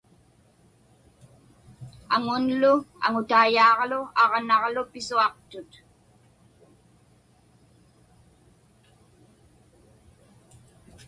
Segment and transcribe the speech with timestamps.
[2.15, 2.73] Aŋunlu
[3.05, 5.71] aŋutaiyaaġlu aġnaġlu pisuaqtut.